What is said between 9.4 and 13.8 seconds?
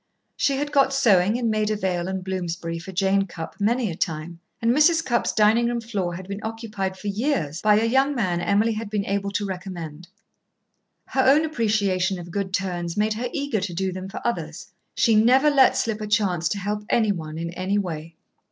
recommend. Her own appreciation of good turns made her eager to